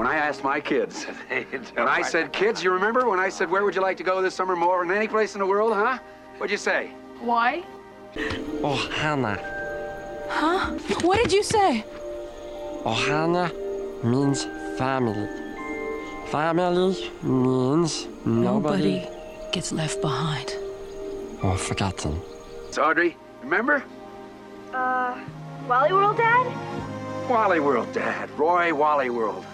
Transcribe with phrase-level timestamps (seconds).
[0.00, 3.50] But when I asked my kids, and I said, kids, you remember when I said,
[3.50, 5.74] where would you like to go this summer more than any place in the world,
[5.74, 5.98] huh?
[6.38, 6.92] What'd you say?
[7.20, 7.62] Why?
[8.64, 9.36] Oh, Hannah.
[10.30, 10.70] Huh?
[11.02, 11.84] What did you say?
[12.84, 13.52] Ohana
[14.02, 14.44] means
[14.78, 15.28] family.
[16.30, 19.06] Family means nobody,
[19.52, 20.54] gets left behind.
[21.42, 22.22] or forgotten.
[22.68, 23.84] It's Audrey, remember?
[24.72, 25.20] Uh,
[25.68, 26.46] Wally World, Dad?
[27.28, 28.30] Wally World, Dad.
[28.38, 29.44] Roy Wally World.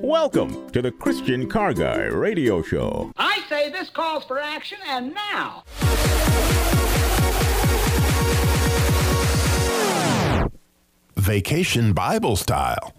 [0.00, 3.12] Welcome to the Christian Car Guy Radio Show.
[3.16, 5.64] I say this calls for action, and now.
[11.28, 12.94] Vacation Bible Style.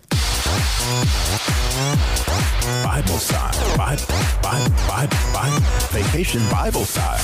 [2.84, 3.76] Bible style.
[3.76, 4.06] Bible,
[4.44, 5.66] Bible, Bible, Bible.
[5.90, 7.18] Vacation Bible style.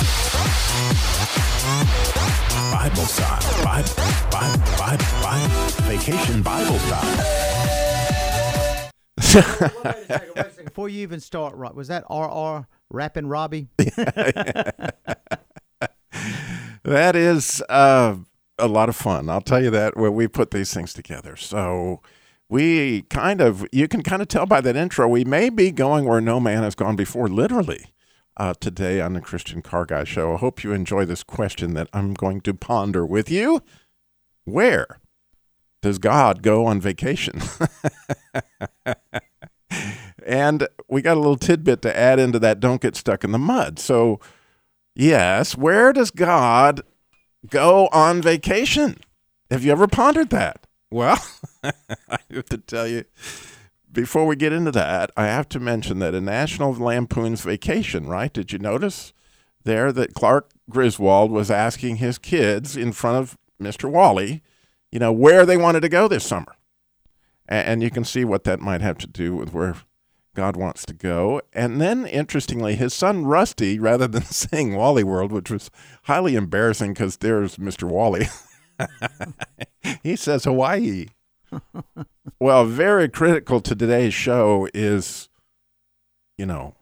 [2.72, 3.64] Bible style.
[3.64, 3.94] Bible,
[4.31, 5.48] Bible, Bible, Bible.
[5.86, 7.17] Vacation Bible style.
[10.66, 13.67] Before you even start, right, was that RR rapping Robby?
[16.86, 18.16] That is uh,
[18.58, 19.30] a lot of fun.
[19.30, 21.36] I'll tell you that when we put these things together.
[21.36, 22.02] So
[22.50, 26.06] we kind of, you can kind of tell by that intro, we may be going
[26.06, 27.88] where no man has gone before, literally,
[28.38, 30.33] uh, today on the Christian Car Guy Show.
[30.33, 33.61] I hope you enjoy this question that I'm going to ponder with you.
[34.44, 35.00] Where
[35.82, 37.42] does God go on vacation?
[40.26, 43.39] and we got a little tidbit to add into that don't get stuck in the
[43.39, 43.80] mud.
[43.80, 44.20] So,
[44.95, 46.82] yes, where does God
[47.50, 48.98] go on vacation?
[49.50, 50.67] Have you ever pondered that?
[50.89, 51.23] Well,
[51.64, 53.06] I have to tell you,
[53.92, 58.32] before we get into that, I have to mention that a National Lampoon's Vacation, right?
[58.32, 59.14] Did you notice
[59.64, 63.89] there that Clark Griswold was asking his kids in front of Mr.
[63.89, 64.42] Wally,
[64.92, 66.56] you know, where they wanted to go this summer?
[67.48, 69.76] And you can see what that might have to do with where
[70.35, 71.41] God wants to go.
[71.53, 75.71] And then, interestingly, his son Rusty, rather than saying Wally World, which was
[76.03, 77.89] highly embarrassing because there's Mr.
[77.89, 78.27] Wally,
[80.03, 81.07] he says Hawaii.
[82.39, 85.29] well, very critical to today's show is,
[86.37, 86.75] you know,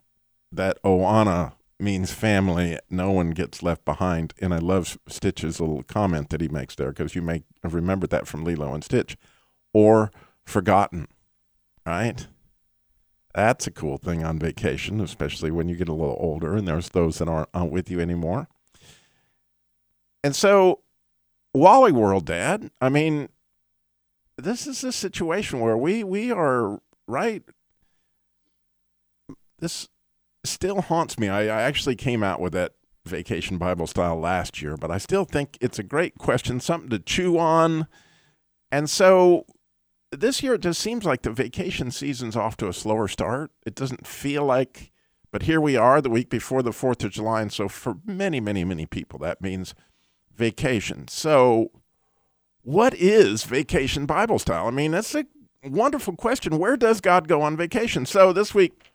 [0.52, 2.80] that Ohana means family.
[2.90, 4.34] No one gets left behind.
[4.42, 8.10] And I love Stitch's little comment that he makes there because you may have remembered
[8.12, 9.18] that from Lilo and Stitch.
[9.74, 10.12] Or
[10.46, 11.08] forgotten,
[11.86, 12.28] right?
[13.34, 16.90] That's a cool thing on vacation, especially when you get a little older and there's
[16.90, 18.48] those that aren't, aren't with you anymore.
[20.24, 20.82] And so,
[21.54, 23.30] Wally World, Dad, I mean,
[24.38, 27.44] this is a situation where we, we are, right?
[29.60, 29.90] This
[30.44, 31.28] still haunts me.
[31.30, 32.74] I, I actually came out with that
[33.06, 37.00] vacation Bible style last year, but I still think it's a great question, something to
[37.00, 37.88] chew on.
[38.72, 39.46] And so
[40.20, 43.52] this year it just seems like the vacation season's off to a slower start.
[43.66, 44.92] It doesn't feel like,
[45.32, 47.42] but here we are the week before the 4th of July.
[47.42, 49.76] And so for many, many, many people, that means
[50.36, 51.08] vacation.
[51.08, 51.72] So
[52.64, 54.68] what is vacation Bible style?
[54.68, 55.26] I mean, that's a
[55.64, 56.58] wonderful question.
[56.58, 58.06] Where does God go on vacation?
[58.06, 58.93] So this week,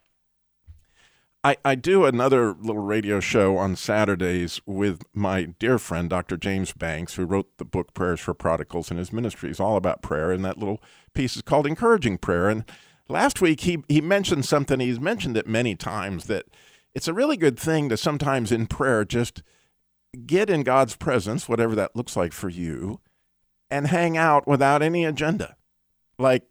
[1.48, 6.36] I, I do another little radio show on Saturdays with my dear friend, Dr.
[6.36, 10.02] James Banks, who wrote the book Prayers for Prodigals, and his ministry is all about
[10.02, 10.30] prayer.
[10.30, 10.82] And that little
[11.14, 12.50] piece is called Encouraging Prayer.
[12.50, 12.66] And
[13.08, 16.44] last week, he, he mentioned something, he's mentioned it many times, that
[16.94, 19.42] it's a really good thing to sometimes in prayer just
[20.26, 23.00] get in God's presence, whatever that looks like for you,
[23.70, 25.56] and hang out without any agenda.
[26.18, 26.42] Like,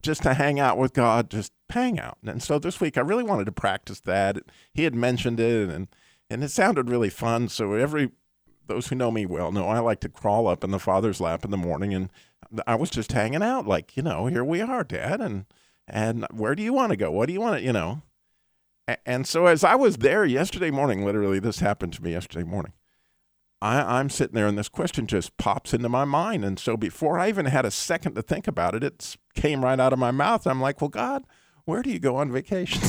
[0.00, 2.18] just to hang out with God, just hang out.
[2.26, 4.38] And so this week I really wanted to practice that.
[4.72, 5.88] He had mentioned it and
[6.30, 7.48] and it sounded really fun.
[7.48, 8.10] So every
[8.66, 11.44] those who know me well know I like to crawl up in the father's lap
[11.44, 12.10] in the morning and
[12.66, 15.46] I was just hanging out like, you know, here we are, dad, and
[15.86, 17.10] and where do you want to go?
[17.10, 18.02] What do you want to, you know?
[19.04, 22.72] And so as I was there yesterday morning, literally this happened to me yesterday morning.
[23.60, 26.44] I, I'm sitting there and this question just pops into my mind.
[26.44, 29.80] And so before I even had a second to think about it, it came right
[29.80, 30.46] out of my mouth.
[30.46, 31.24] I'm like, well, God,
[31.68, 32.80] where do you go on vacation?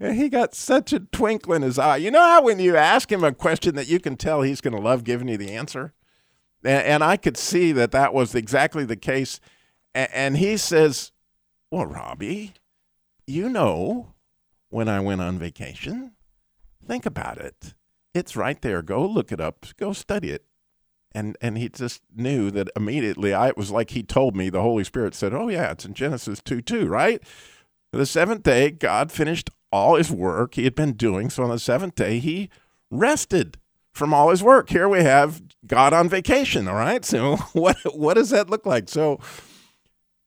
[0.00, 1.98] And he got such a twinkle in his eye.
[1.98, 4.74] You know how when you ask him a question that you can tell he's going
[4.74, 5.92] to love giving you the answer?
[6.64, 9.38] And, and, I could see that that was exactly the case.
[9.94, 11.12] And, and he says,
[11.70, 12.54] Well, Robby,
[13.26, 14.14] you know
[14.70, 16.12] when I went on vacation.
[16.82, 17.74] Think about it.
[18.14, 18.80] It's right there.
[18.80, 19.66] Go look it up.
[19.76, 20.45] Go study it.
[21.16, 23.32] And and he just knew that immediately.
[23.32, 24.50] I it was like he told me.
[24.50, 27.22] The Holy Spirit said, "Oh yeah, it's in Genesis two two, right?
[27.90, 31.30] The seventh day, God finished all His work He had been doing.
[31.30, 32.50] So on the seventh day, He
[32.90, 33.56] rested
[33.94, 34.68] from all His work.
[34.68, 36.68] Here we have God on vacation.
[36.68, 37.04] All right.
[37.04, 38.90] So what what does that look like?
[38.90, 39.18] So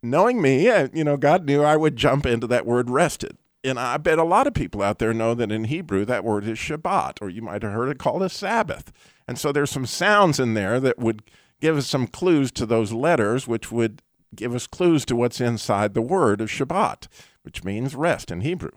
[0.01, 3.80] knowing me, uh, you know, God knew I would jump into that word rested and
[3.80, 6.57] I bet a lot of people out there know that in Hebrew that word is
[6.57, 8.92] Shabbat, or you might have heard it called a Sabbath.
[9.30, 11.22] And so there's some sounds in there that would
[11.62, 14.02] give us some clues to those letters, which would
[14.36, 17.08] give us clues to what's inside the word of Shabbat,
[17.44, 18.72] which means rest in Hebrew.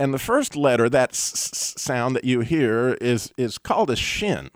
[0.00, 4.50] And the first letter, that s- sound that you hear, is is called a shin.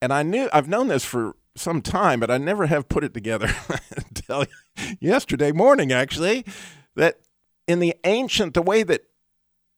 [0.00, 3.14] And I knew I've known this for some time, but I never have put it
[3.14, 3.50] together
[3.96, 4.46] until
[5.00, 6.44] yesterday morning, actually,
[6.94, 7.18] that
[7.66, 9.06] in the ancient, the way that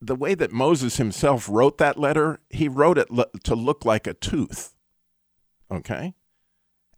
[0.01, 3.09] the way that Moses himself wrote that letter, he wrote it
[3.45, 4.75] to look like a tooth.
[5.71, 6.15] Okay?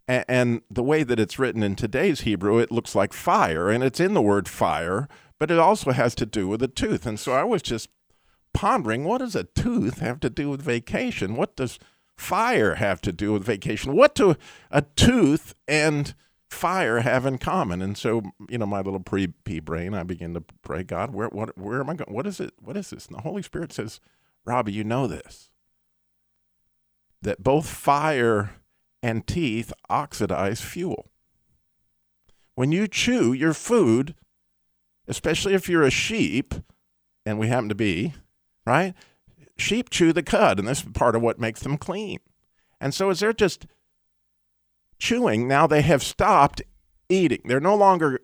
[0.06, 3.82] And, and the way that it's written in today's Hebrew, it looks like fire, and
[3.82, 5.08] it's in the word fire,
[5.38, 7.06] but it also has to do with a tooth.
[7.06, 7.88] And so I was just
[8.52, 11.36] pondering what does a tooth have to do with vacation?
[11.36, 11.78] What does
[12.16, 13.96] fire have to do with vacation?
[13.96, 14.36] What do
[14.70, 16.14] a tooth and
[16.50, 17.80] fire have in common?
[17.80, 21.28] And so, you know, my little pre pea brain, I begin to pray, God, where
[21.28, 22.12] what where am I going?
[22.12, 22.54] What is it?
[22.60, 23.06] What is this?
[23.06, 24.00] And the Holy Spirit says,
[24.44, 25.50] Robby, you know this.
[27.22, 28.52] That both fire
[29.02, 31.10] and teeth oxidize fuel.
[32.54, 34.14] When you chew your food,
[35.08, 36.54] especially if you're a sheep,
[37.24, 38.14] and we happen to be,
[38.66, 38.94] right?
[39.60, 42.18] sheep chew the cud, and this is part of what makes them clean.
[42.80, 43.66] And so, is they're just
[45.00, 46.62] chewing, now they have stopped
[47.08, 47.40] eating.
[47.44, 48.20] They're no longer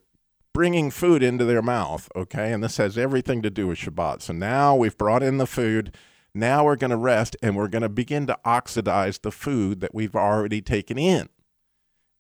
[0.55, 2.53] bringing food into their mouth, okay?
[2.53, 4.23] And this has everything to do with Shabbat.
[4.23, 5.95] So now we've brought in the food.
[6.33, 9.95] Now we're going to rest and we're going to begin to oxidize the food that
[9.95, 11.29] we've already taken in.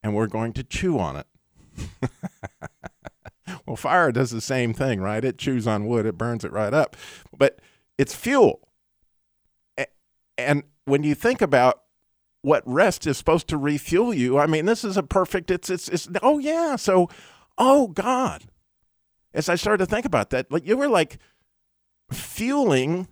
[0.02, 1.26] And we're going to chew on it.
[3.66, 5.24] well, fire does the same thing, right?
[5.24, 6.96] It chews on wood, it burns it right up.
[7.36, 7.60] But
[7.96, 8.68] it's fuel.
[10.38, 11.80] And when you think about
[12.46, 15.88] what rest is supposed to refuel you, I mean, this is a perfect, it's, it's,
[15.88, 16.76] it's, oh yeah.
[16.76, 17.10] So,
[17.58, 18.44] oh God.
[19.34, 21.18] As I started to think about that, like you were like
[22.12, 23.08] fueling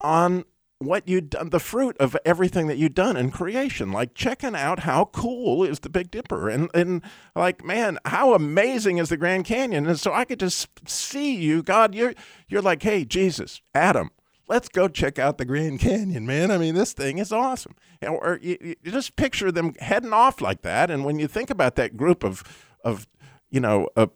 [0.00, 0.44] on
[0.80, 4.80] what you'd done, the fruit of everything that you'd done in creation, like checking out
[4.80, 7.02] how cool is the Big Dipper, and and
[7.36, 11.62] like man, how amazing is the Grand Canyon, and so I could just see you,
[11.62, 12.14] God, you're
[12.48, 14.10] you're like, hey, Jesus, Adam,
[14.52, 16.50] let's go check out the Grand Canyon, man.
[16.50, 17.74] I mean, this thing is awesome.
[18.06, 20.90] Or you, you just picture them heading off like that.
[20.90, 22.44] And when you think about that group of,
[22.84, 23.06] of
[23.50, 24.08] you know, uh,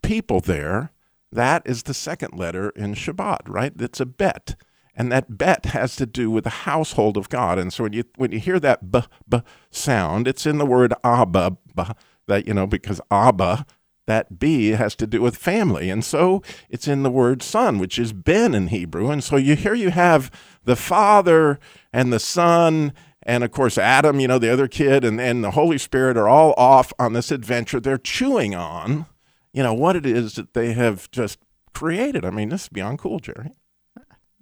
[0.00, 0.92] people there,
[1.32, 3.72] that is the second letter in Shabbat, right?
[3.76, 4.54] It's a bet.
[4.94, 7.58] And that bet has to do with the household of God.
[7.58, 9.40] And so when you when you hear that b b
[9.70, 11.56] sound, it's in the word Abba,
[12.28, 13.64] that you know, because Abba
[14.06, 15.90] that B has to do with family.
[15.90, 19.10] And so it's in the word son, which is Ben in Hebrew.
[19.10, 20.30] And so you here you have
[20.64, 21.58] the Father
[21.92, 22.92] and the Son
[23.22, 26.28] and of course Adam, you know, the other kid, and, and the Holy Spirit are
[26.28, 27.80] all off on this adventure.
[27.80, 29.06] They're chewing on,
[29.52, 31.38] you know, what it is that they have just
[31.72, 32.24] created.
[32.24, 33.52] I mean, this is beyond cool, Jerry.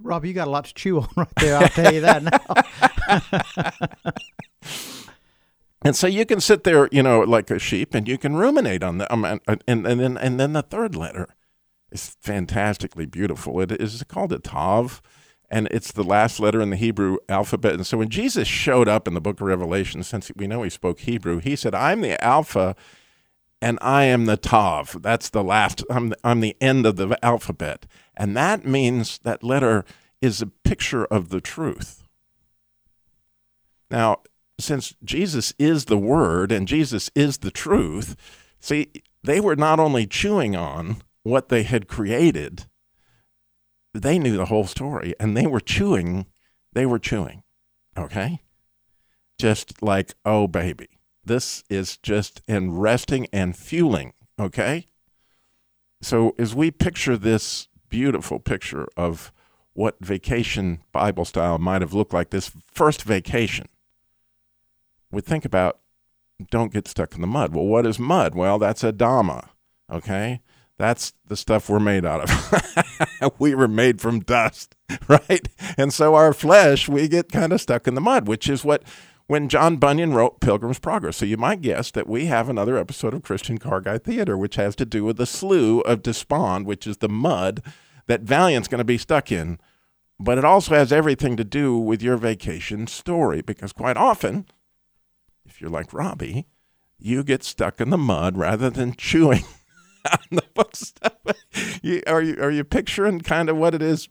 [0.02, 1.58] Rob, you got a lot to chew on right there.
[1.58, 2.40] I'll tell you that now.
[5.82, 8.82] And so you can sit there, you know, like a sheep, and you can ruminate
[8.82, 11.34] on the, um, and, and, and then and then the third letter
[11.90, 13.60] is fantastically beautiful.
[13.60, 15.00] It is called a tav,
[15.50, 17.74] and it's the last letter in the Hebrew alphabet.
[17.74, 20.70] And so when Jesus showed up in the Book of Revelation, since we know he
[20.70, 22.76] spoke Hebrew, he said, "I'm the Alpha,
[23.62, 25.82] and I am the tav." That's the last.
[25.88, 27.86] I'm the, I'm the end of the alphabet,
[28.18, 29.86] and that means that letter
[30.20, 32.06] is a picture of the truth.
[33.90, 34.18] Now,
[34.62, 38.16] since Jesus is the Word and Jesus is the truth,
[38.60, 38.90] see,
[39.22, 42.66] they were not only chewing on what they had created,
[43.92, 46.26] they knew the whole story and they were chewing,
[46.72, 47.42] they were chewing,
[47.96, 48.40] okay?
[49.38, 50.88] Just like, oh, baby,
[51.24, 54.86] this is just in resting and fueling, okay?
[56.00, 59.32] So as we picture this beautiful picture of
[59.72, 63.66] what vacation Bible style might have looked like, this first vacation,
[65.10, 65.80] we think about
[66.50, 67.54] don't get stuck in the mud.
[67.54, 68.34] Well, what is mud?
[68.34, 69.48] Well, that's Adama,
[69.92, 70.40] okay?
[70.78, 73.34] That's the stuff we're made out of.
[73.38, 74.74] we were made from dust,
[75.08, 75.46] right?
[75.76, 78.82] And so our flesh, we get kind of stuck in the mud, which is what
[79.26, 81.18] when John Bunyan wrote Pilgrim's Progress.
[81.18, 84.56] So you might guess that we have another episode of Christian Car Guy Theater, which
[84.56, 87.62] has to do with the slough of despond, which is the mud
[88.06, 89.60] that Valiant's going to be stuck in.
[90.18, 94.46] But it also has everything to do with your vacation story because quite often,
[95.60, 96.46] you're like Robby,
[96.98, 99.44] you get stuck in the mud rather than chewing
[100.10, 101.12] on the book stuff.
[101.82, 104.08] You, are you are you picturing kind of what it is?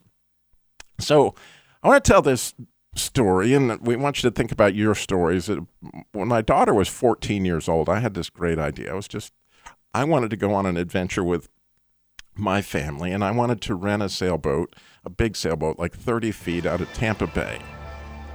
[0.98, 1.34] So
[1.82, 2.52] I want to tell this
[2.94, 5.48] story, and we want you to think about your stories.
[5.48, 5.60] Uh,
[6.12, 8.90] when my daughter was 14 years old, I had this great idea.
[8.90, 9.32] I was just
[9.94, 11.48] I wanted to go on an adventure with
[12.34, 16.66] my family, and I wanted to rent a sailboat, a big sailboat, like 30 feet
[16.66, 17.60] out of Tampa Bay.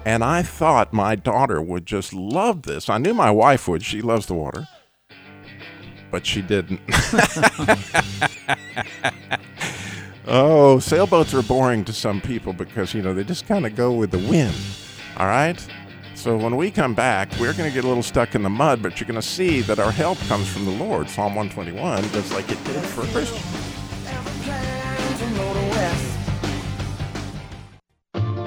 [0.06, 2.90] And I thought my daughter would just love this.
[2.90, 3.84] I knew my wife would.
[3.84, 4.68] She loves the water.
[6.12, 6.80] But she didn't.
[10.28, 13.92] oh, sailboats are boring to some people because, you know, they just kind of go
[13.92, 14.56] with the wind.
[15.18, 15.60] All right?
[16.14, 18.84] So when we come back, we're going to get a little stuck in the mud,
[18.84, 22.32] but you're going to see that our help comes from the Lord, Psalm 121, just
[22.32, 23.44] like it did for Christians.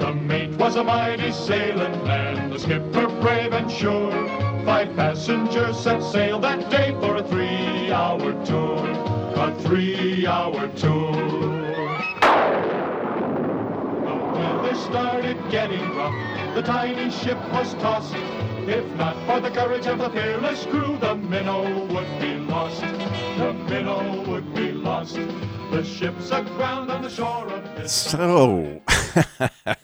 [0.09, 4.11] The mate was a mighty sailing man, the skipper brave and sure.
[4.65, 8.87] Five passengers set sail that day for a three-hour tour,
[9.35, 11.13] a three-hour tour.
[14.01, 18.15] The weather started getting rough, the tiny ship was tossed.
[18.15, 22.81] If not for the courage of the fearless crew, the minnow would be lost.
[22.81, 25.19] The minnow would be lost.
[25.69, 28.81] The ship's aground on the shore of So,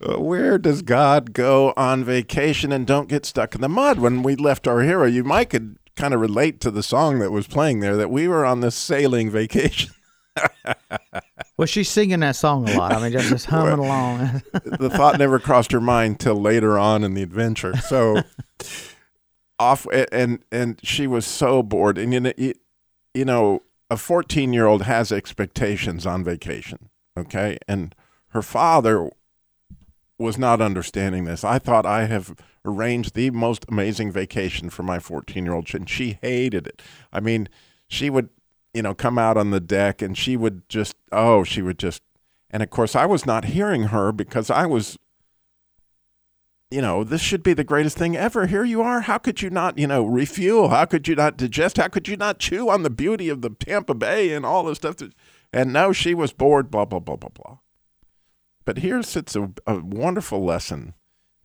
[0.00, 3.98] Uh, where does God go on vacation and don't get stuck in the mud?
[3.98, 7.32] When we left our hero, you might could kind of relate to the song that
[7.32, 9.90] was playing there that we were on this sailing vacation.
[11.56, 12.92] well, she's singing that song a lot.
[12.92, 14.42] I mean, just, just humming along.
[14.52, 17.76] the thought never crossed her mind till later on in the adventure.
[17.78, 18.22] So
[19.58, 22.32] off, and and she was so bored, and you know,
[23.14, 26.90] you know, a fourteen-year-old has expectations on vacation.
[27.16, 27.94] Okay, and
[28.28, 29.10] her father
[30.18, 31.44] was not understanding this.
[31.44, 35.88] I thought I have arranged the most amazing vacation for my 14 year old, and
[35.88, 36.82] she hated it.
[37.12, 37.48] I mean,
[37.86, 38.28] she would,
[38.74, 42.02] you know, come out on the deck and she would just, oh, she would just,
[42.50, 44.98] and of course, I was not hearing her because I was,
[46.70, 48.46] you know, this should be the greatest thing ever.
[48.46, 49.02] Here you are.
[49.02, 50.68] How could you not, you know, refuel?
[50.68, 51.78] How could you not digest?
[51.78, 54.76] How could you not chew on the beauty of the Tampa Bay and all this
[54.76, 54.96] stuff?
[54.96, 55.14] That,
[55.52, 57.58] and no, she was bored, blah, blah, blah, blah, blah.
[58.66, 60.92] But here sits a, a, wonderful lesson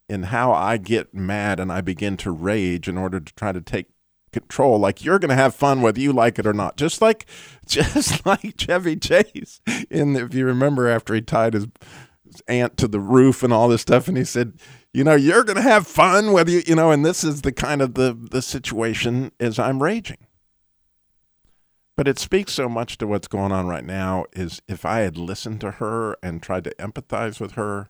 [0.10, 3.62] in how I get mad and I begin to rage in order to try to
[3.62, 3.88] take
[4.34, 4.78] control.
[4.78, 6.76] Like you're going to have fun whether you like it or not.
[6.76, 7.26] Just like,
[7.66, 9.62] just like Chevy Chase.
[9.90, 11.68] In if you remember, after he tied his
[12.50, 14.60] aunt to the roof and all this stuff, and he said,
[14.94, 17.52] "You know, you're going to have fun whether you, you know." And this is the
[17.52, 20.28] kind of the the situation as I'm raging.
[21.96, 25.18] But it speaks so much to what's going on right now is if I had
[25.18, 27.90] listened to her and tried to empathize with her,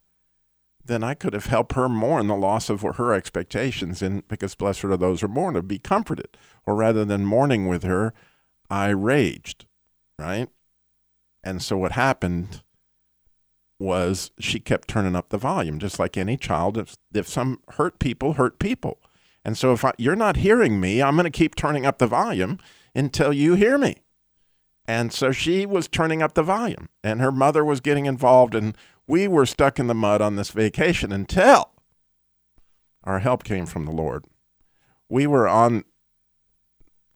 [0.83, 4.01] then I could have helped her more in the loss of her expectations.
[4.01, 6.37] And because blessed are those who mourn, to be comforted.
[6.65, 8.13] Or rather than mourning with her,
[8.69, 9.65] I raged,
[10.19, 10.49] right?
[11.41, 12.63] And so what happened
[13.79, 16.77] was she kept turning up the volume, just like any child.
[16.77, 18.99] If, if some hurt people, hurt people.
[19.43, 22.07] And so if I, you're not hearing me, I'm going to keep turning up the
[22.07, 22.59] volume
[22.95, 23.97] until you hear me.
[24.85, 28.75] And so she was turning up the volume, and her mother was getting involved, and
[29.07, 31.71] we were stuck in the mud on this vacation until
[33.03, 34.25] our help came from the Lord.
[35.09, 35.83] We were on,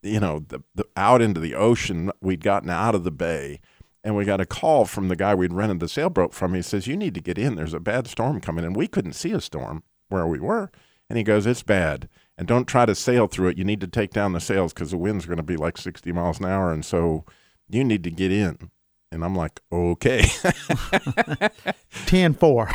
[0.02, 2.12] you know, the, the out into the ocean.
[2.22, 3.60] We'd gotten out of the bay,
[4.08, 6.54] and we got a call from the guy we'd rented the sailboat from.
[6.54, 7.56] He says, "You need to get in.
[7.56, 10.72] There's a bad storm coming." And we couldn't see a storm where we were,
[11.10, 13.58] and he goes, "It's bad." and don't try to sail through it.
[13.58, 16.12] You need to take down the sails because the wind's going to be like 60
[16.12, 16.72] miles an hour.
[16.72, 17.26] And so
[17.68, 18.70] you need to get in.
[19.12, 20.26] And I'm like, okay.
[22.06, 22.70] 10 4.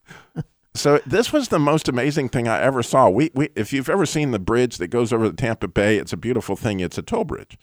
[0.74, 3.10] so this was the most amazing thing I ever saw.
[3.10, 6.12] We, we, if you've ever seen the bridge that goes over the Tampa Bay, it's
[6.12, 6.80] a beautiful thing.
[6.80, 7.58] It's a toll bridge.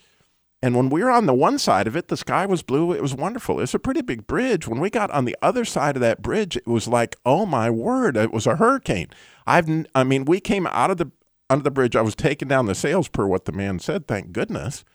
[0.64, 2.94] And when we were on the one side of it, the sky was blue.
[2.94, 3.60] It was wonderful.
[3.60, 4.66] It's a pretty big bridge.
[4.66, 7.68] When we got on the other side of that bridge, it was like, oh my
[7.68, 9.08] word, it was a hurricane.
[9.46, 11.10] I've, I mean, we came out of the
[11.50, 11.94] under the bridge.
[11.94, 14.08] I was taking down the sails per what the man said.
[14.08, 14.86] Thank goodness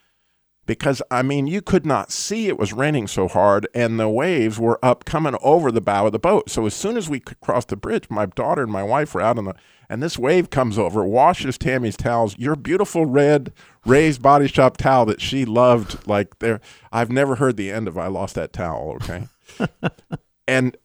[0.69, 4.59] because I mean you could not see it was raining so hard and the waves
[4.59, 6.47] were up coming over the bow of the boat.
[6.47, 9.39] So as soon as we crossed the bridge, my daughter and my wife were out
[9.39, 9.55] on the
[9.89, 13.51] and this wave comes over, washes Tammy's towels, your beautiful red
[13.89, 17.97] raised body shop towel that she loved like there I've never heard the end of
[17.97, 19.27] I lost that towel, okay?
[20.47, 20.77] and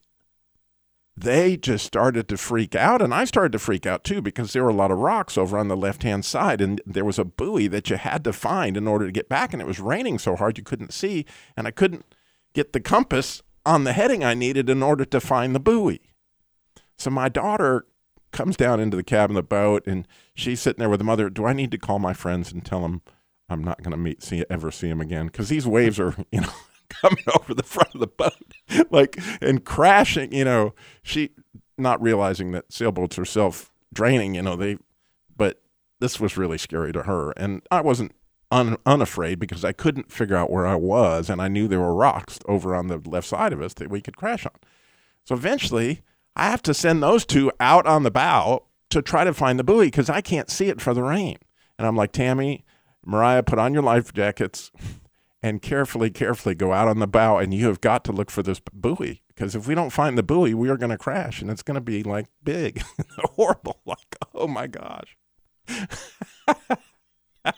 [1.16, 4.64] they just started to freak out and I started to freak out too because there
[4.64, 7.68] were a lot of rocks over on the left-hand side and there was a buoy
[7.68, 10.34] that you had to find in order to get back and it was raining so
[10.34, 11.25] hard you couldn't see
[11.56, 12.04] and I couldn't
[12.52, 16.00] get the compass on the heading I needed in order to find the buoy.
[16.99, 17.87] So my daughter
[18.35, 21.31] comes down into the cabin of the boat and she's sitting there with the mother,
[21.31, 23.00] "Do I need to call my friends and tell them
[23.49, 26.43] I'm not going to meet see ever see them again cuz these waves are, you
[26.43, 26.53] know,
[26.88, 30.33] coming over the front of the boat, like and crashing.
[30.33, 31.31] You know, she
[31.79, 34.35] not realizing that sailboats are self draining.
[34.35, 34.76] You know, they,
[35.37, 35.62] but
[36.00, 38.12] this was really scary to her, and I wasn't
[38.50, 41.95] un, unafraid because I couldn't figure out where I was, and I knew there were
[41.95, 44.53] rocks over on the left side of us that we could crash on.
[45.25, 46.03] So eventually,
[46.37, 49.64] I have to send those two out on the bow to try to find the
[49.64, 51.38] buoy because I can't see it for the rain.
[51.79, 52.64] And I'm like, Tammy,
[53.05, 54.71] Mariah, put on your life jackets
[55.43, 57.38] and carefully, carefully go out on the bow.
[57.38, 60.23] And you have got to look for this buoy because if we don't find the
[60.23, 62.83] buoy, we are going to crash and it's going to be like big,
[63.37, 63.81] horrible.
[63.85, 65.17] Like, oh my gosh.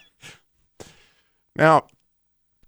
[1.56, 1.86] now,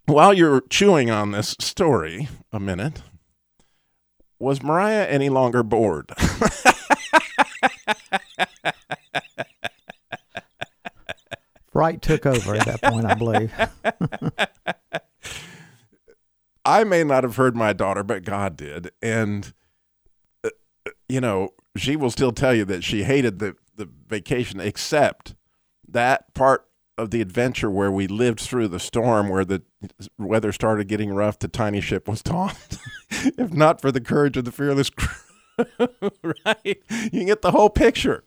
[0.06, 3.02] while you're chewing on this story a minute,
[4.38, 6.10] was Mariah any longer bored?
[11.72, 13.54] Fright took over at that point, I believe.
[16.64, 18.90] I may not have heard my daughter, but God did.
[19.00, 19.54] And,
[20.44, 20.50] uh,
[21.08, 25.34] you know, she will still tell you that she hated the, the vacation, except
[25.86, 26.68] that part
[26.98, 29.62] of the adventure where we lived through the storm, where the
[30.18, 32.78] weather started getting rough, the tiny ship was tossed.
[33.38, 35.08] if not for the courage of the fearless crew,
[36.46, 36.82] right?
[37.12, 38.24] You get the whole picture.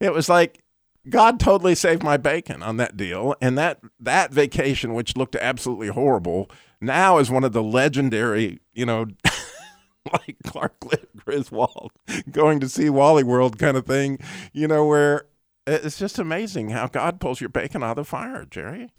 [0.00, 0.62] It was like
[1.08, 5.88] God totally saved my bacon on that deal, and that that vacation, which looked absolutely
[5.88, 9.06] horrible, now is one of the legendary, you know,
[10.12, 10.74] like Clark
[11.16, 11.92] Griswold
[12.30, 14.18] going to see Wally World kind of thing,
[14.52, 15.26] you know, where
[15.66, 18.90] it's just amazing how God pulls your bacon out of the fire, Jerry.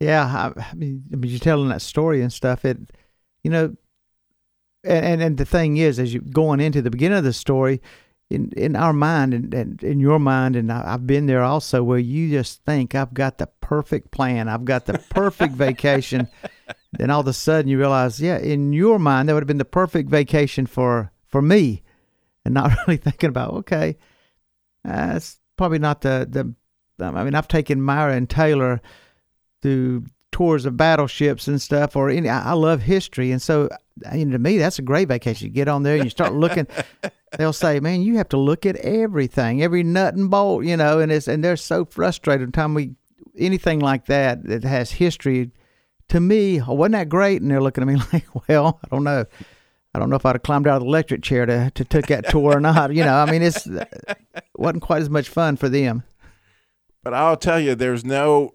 [0.00, 0.24] yeah,
[0.56, 2.64] I, I mean, I mean, you're telling that story and stuff.
[2.64, 2.78] It,
[3.44, 3.76] you know,
[4.84, 7.80] and, and and the thing is, as you going into the beginning of the story,
[8.30, 11.82] in in our mind and, and in your mind, and I, I've been there also,
[11.82, 16.28] where you just think I've got the perfect plan, I've got the perfect vacation.
[16.92, 19.58] Then all of a sudden you realize, yeah, in your mind that would have been
[19.58, 21.84] the perfect vacation for for me,
[22.44, 23.96] and not really thinking about okay,
[24.84, 26.54] uh, it's probably not the the.
[27.04, 28.80] I mean, I've taken Myra and Taylor
[29.62, 32.28] through tours of battleships and stuff, or any.
[32.28, 33.68] I love history, and so
[34.10, 35.48] uh, you know, to me, that's a great vacation.
[35.48, 36.66] You get on there and you start looking.
[37.38, 41.00] they'll say, "Man, you have to look at everything, every nut and bolt," you know,
[41.00, 42.48] and it's and they're so frustrated.
[42.48, 42.94] The time we
[43.38, 45.50] anything like that that has history,
[46.08, 47.42] to me, oh, wasn't that great?
[47.42, 49.24] And they're looking at me like, "Well, I don't know."
[49.92, 52.06] I don't know if I'd have climbed out of the electric chair to, to take
[52.06, 52.94] that tour or not.
[52.94, 53.84] You know, I mean, it's uh,
[54.54, 56.04] wasn't quite as much fun for them.
[57.02, 58.54] But I'll tell you, there's no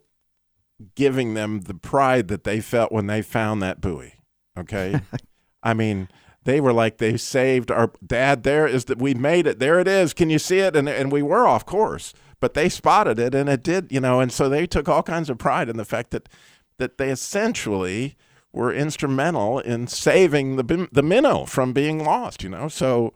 [0.96, 4.16] giving them the pride that they felt when they found that buoy.
[4.58, 5.02] Okay,
[5.64, 6.10] I mean,
[6.44, 8.44] they were like they saved our dad.
[8.44, 9.60] There is that we made it.
[9.60, 10.14] There it is.
[10.14, 10.76] Can you see it?
[10.76, 13.92] And and we were off course, but they spotted it, and it did.
[13.92, 16.30] You know, and so they took all kinds of pride in the fact that
[16.78, 18.16] that they essentially
[18.54, 22.44] were instrumental in saving the the minnow from being lost.
[22.44, 23.14] You know, so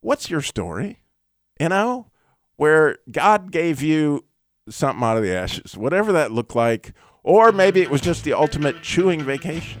[0.00, 1.00] what's your story?
[1.58, 2.06] You know,
[2.56, 4.24] where God gave you
[4.68, 6.92] something out of the ashes, whatever that looked like,
[7.22, 9.80] or maybe it was just the ultimate chewing vacation.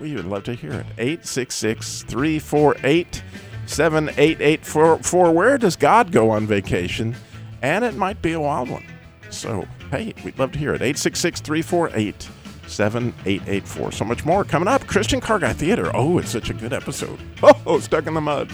[0.00, 0.86] We would love to hear it.
[0.98, 3.22] 866 348
[3.66, 5.32] 7884.
[5.32, 7.16] Where does God go on vacation?
[7.62, 8.84] And it might be a wild one.
[9.30, 10.82] So, hey, we'd love to hear it.
[10.82, 12.28] 866 348
[12.66, 13.92] 7884.
[13.92, 14.86] So much more coming up.
[14.86, 15.90] Christian Car Guy Theater.
[15.94, 17.18] Oh, it's such a good episode.
[17.66, 18.50] Oh, stuck in the mud.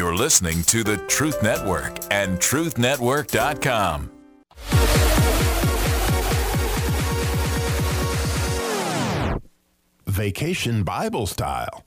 [0.00, 4.10] You're listening to the Truth Network and truthnetwork.com.
[10.06, 11.84] Vacation Bible Style.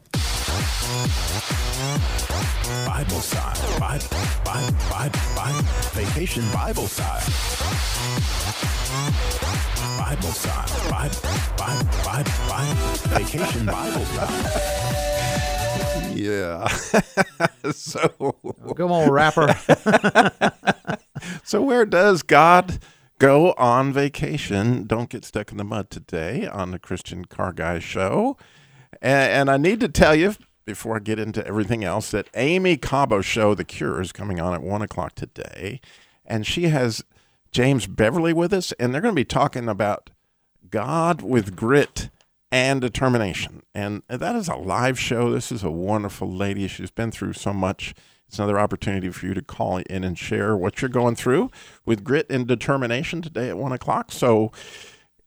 [2.85, 3.79] Bible style.
[3.79, 4.05] Bible,
[4.45, 5.61] Bible, Bible, Bible.
[5.93, 7.25] Vacation Bible style.
[9.97, 10.91] Bible style.
[10.91, 11.17] Bible,
[11.57, 12.75] Bible, Bible, Bible.
[13.17, 15.12] Vacation Bible style.
[16.13, 16.67] Yeah.
[17.71, 18.35] so
[18.75, 19.55] come on, rapper.
[21.43, 22.79] so where does God
[23.19, 24.85] go on vacation?
[24.85, 28.37] Don't get stuck in the mud today on the Christian Car Guy Show.
[29.01, 32.77] And, and I need to tell you before I get into everything else that Amy
[32.77, 35.81] Cabo's show The Cure is coming on at one o'clock today,
[36.25, 37.03] and she has
[37.51, 40.09] James Beverly with us, and they're going to be talking about
[40.69, 42.09] God with grit
[42.53, 43.63] and determination.
[43.73, 45.31] And that is a live show.
[45.31, 46.67] This is a wonderful lady.
[46.67, 47.95] She's been through so much.
[48.27, 51.49] It's another opportunity for you to call in and share what you're going through
[51.83, 54.11] with grit and determination today at one o'clock.
[54.11, 54.51] So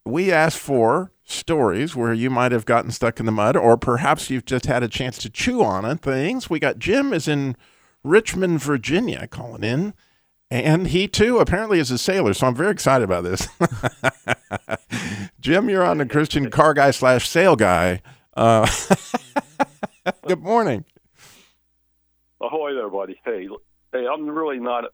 [0.04, 4.30] we asked for stories where you might have gotten stuck in the mud, or perhaps
[4.30, 6.02] you've just had a chance to chew on it.
[6.02, 7.56] Things we got Jim is in
[8.04, 9.94] Richmond, Virginia, calling in.
[10.48, 13.48] And he too apparently is a sailor, so I'm very excited about this.
[15.40, 18.02] Jim, you're on the Christian car guy slash sail guy.
[18.36, 18.68] Uh,
[20.26, 20.84] good morning.
[22.40, 23.20] Ahoy there, buddy.
[23.24, 23.48] Hey,
[23.92, 24.84] hey, I'm really not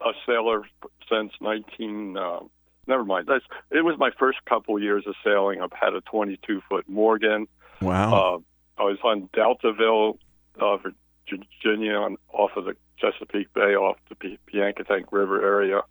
[0.00, 0.62] a sailor
[1.10, 2.16] since 19.
[2.16, 2.40] Uh,
[2.86, 3.26] never mind.
[3.28, 5.60] That's it was my first couple years of sailing.
[5.60, 7.46] I've had a 22 foot Morgan.
[7.80, 8.14] Wow.
[8.14, 8.38] Uh,
[8.82, 10.18] I was on Deltaville,
[10.60, 15.82] uh, Virginia, on, off of the Chesapeake Bay, off the P- Piankatank River area.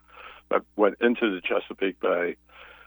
[0.51, 2.37] I went into the Chesapeake Bay,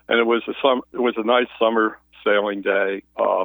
[0.08, 0.82] and it was a sum.
[0.92, 3.02] It was a nice summer sailing day.
[3.16, 3.44] Uh,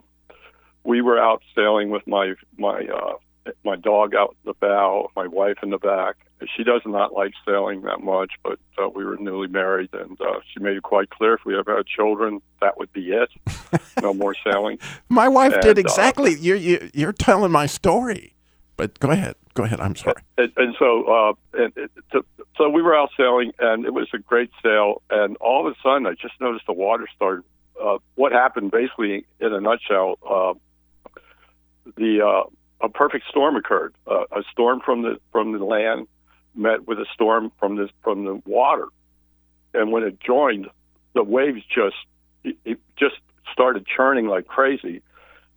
[0.84, 5.58] we were out sailing with my my uh, my dog out the bow, my wife
[5.64, 6.16] in the back.
[6.56, 10.40] She does not like sailing that much, but uh, we were newly married, and uh,
[10.52, 13.30] she made it quite clear if we ever had children, that would be it.
[14.02, 14.78] no more sailing.
[15.08, 16.36] My wife And, did uh, exactly.
[16.36, 18.36] you're you, you're telling my story,
[18.76, 19.36] but go ahead.
[19.56, 19.80] Go ahead.
[19.80, 20.22] I'm sorry.
[20.38, 22.26] and, and so uh, and it, to,
[22.58, 25.02] so we were out sailing, and it was a great sail.
[25.10, 27.46] And all of a sudden, I just noticed the water started.
[27.82, 30.54] Uh, what happened, basically, in a nutshell, uh,
[31.96, 32.44] the uh,
[32.86, 33.96] a perfect storm occurred.
[34.06, 36.08] Uh, a storm from the from the land
[36.54, 38.88] met with a storm from the from the water,
[39.74, 40.68] and when it joined,
[41.14, 41.96] the waves just
[42.44, 43.16] it just
[43.54, 45.02] started churning like crazy,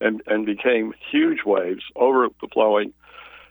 [0.01, 2.93] and and became huge waves overflowing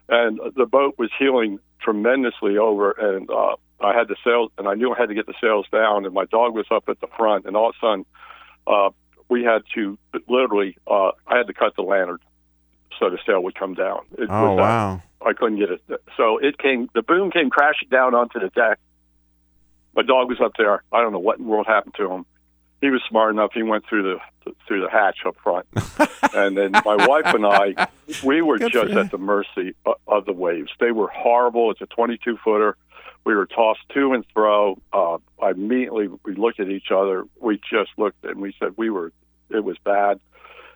[0.09, 4.73] and the boat was heeling tremendously over and uh I had the sails and I
[4.73, 7.07] knew I had to get the sails down and my dog was up at the
[7.17, 8.05] front and all of a sudden
[8.65, 8.89] uh
[9.29, 12.19] we had to literally uh I had to cut the lantern
[12.99, 13.99] so the sail would come down.
[14.17, 15.01] It Oh was, uh, wow.
[15.25, 15.81] I couldn't get it.
[16.15, 18.79] So it came the boom came crashing down onto the deck.
[19.95, 20.83] My dog was up there.
[20.91, 22.25] I don't know what in the world happened to him.
[22.81, 23.51] He was smart enough.
[23.53, 25.65] He went through the through the hatch up front,
[26.33, 27.87] and then my wife and I,
[28.23, 30.69] we were Good just at the mercy of, of the waves.
[30.79, 31.71] They were horrible.
[31.71, 32.77] It's a 22 footer.
[33.25, 34.79] We were tossed to and fro.
[34.93, 37.25] Uh, immediately, we looked at each other.
[37.39, 39.11] We just looked and we said we were.
[39.49, 40.19] It was bad,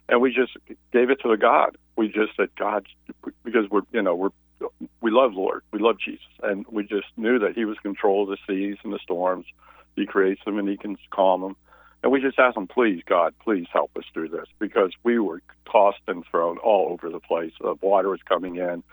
[0.10, 0.52] and we just
[0.92, 1.78] gave it to the God.
[1.96, 2.88] We just said God,
[3.44, 4.32] because we're you know we're
[5.02, 8.30] we love Lord, we love Jesus, and we just knew that He was control of
[8.30, 9.46] the seas and the storms.
[9.96, 11.56] He creates them and He can calm them.
[12.04, 15.42] And we just asked them, please, God, please help us through this because we were
[15.72, 17.52] tossed and thrown all over the place.
[17.62, 18.84] The water was coming in.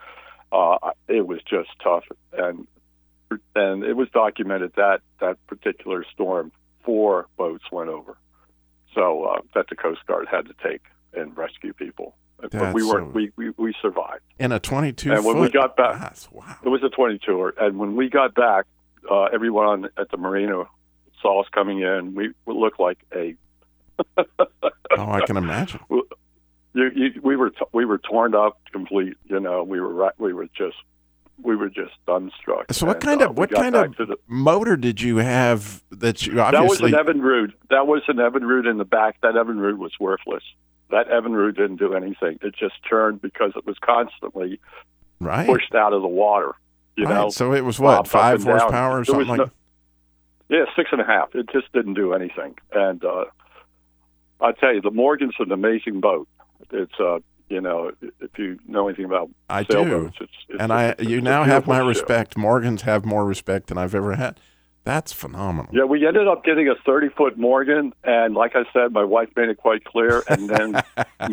[0.52, 0.76] Uh,
[1.08, 2.66] it was just tough, and
[3.54, 6.50] and it was documented that that particular storm,
[6.84, 8.16] four boats went over,
[8.94, 10.80] so uh, that the Coast Guard had to take
[11.12, 12.14] and rescue people.
[12.38, 14.22] but we were so- we, we we survived.
[14.38, 15.42] In a 22 And when foot.
[15.42, 16.56] we got back, That's- wow.
[16.62, 17.52] it was a 22er.
[17.60, 18.64] And when we got back,
[19.10, 20.64] uh, everyone at the marina
[21.22, 22.14] saw us coming in.
[22.14, 23.34] We, looked like a.
[24.96, 25.80] Oh, I can imagine.
[26.74, 29.16] You, you, we were t- we were torn up complete.
[29.24, 30.76] You know, we were right, we were just
[31.42, 32.72] we were just dumbstruck.
[32.72, 35.82] So what And, kind uh, of we what kind of the, motor did you have
[35.90, 37.52] that you obviously that was an Evinrude.
[37.70, 39.16] That was an Evan Evinrude in the back.
[39.22, 40.44] That Evan Evinrude was worthless.
[40.90, 42.38] That Evan Evinrude didn't do anything.
[42.42, 44.60] It just churned because it was constantly
[45.20, 45.48] right?
[45.48, 46.52] pushed out of the water.
[46.96, 49.50] You Right, know, so it was what, five horsepower or something like-
[50.48, 51.34] Yeah, six and a half.
[51.34, 52.54] It just didn't do anything.
[52.72, 53.24] And uh,
[54.40, 56.28] I tell you, the Morgan's an amazing boat.
[56.70, 59.72] It's uh, you know, if you know anything about I do.
[59.72, 61.86] sailboats, it's, it's and I you now have my ship.
[61.86, 62.36] respect.
[62.36, 64.38] Morgans have more respect than I've ever had.
[64.84, 65.70] That's phenomenal.
[65.74, 69.28] Yeah, we ended up getting a 30 foot Morgan, and like I said, my wife
[69.36, 70.22] made it quite clear.
[70.28, 70.82] And then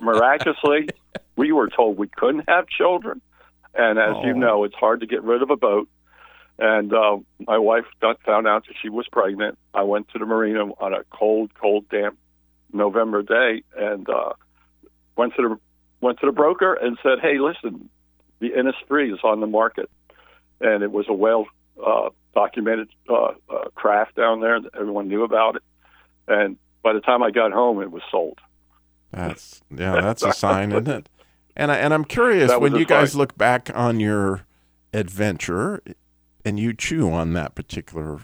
[0.00, 0.88] miraculously,
[1.36, 3.20] we were told we couldn't have children.
[3.74, 4.38] And as you Oh.
[4.38, 5.88] know, it's hard to get rid of a boat.
[6.60, 9.58] And uh, my wife found out that she was pregnant.
[9.72, 12.18] I went to the marina on a cold, cold, damp
[12.70, 14.34] November day, and uh,
[15.16, 15.60] went to the
[16.02, 17.88] went to the broker and said, "Hey, listen,
[18.40, 19.90] the Innisfree is on the market."
[20.60, 21.46] And it was a well
[21.84, 24.58] uh, documented uh, uh, craft down there.
[24.74, 25.62] Everyone knew about it.
[26.28, 28.38] And by the time I got home, it was sold.
[29.12, 31.08] That's yeah, that's a sign, isn't it?
[31.56, 34.46] And I, and I'm curious when you guys look back on your
[34.92, 35.82] adventure,
[36.44, 38.20] and you chew on that particular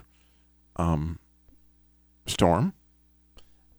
[0.77, 1.19] um,
[2.27, 2.75] storm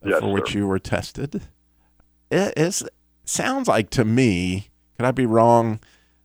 [0.04, 1.41] Yes, for which you were tested.
[2.30, 2.82] It
[3.26, 4.69] sounds like to me.
[4.97, 5.80] Could I be wrong?